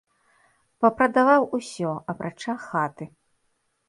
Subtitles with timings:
[0.85, 3.07] Папрадаваў усё, апрача хаты.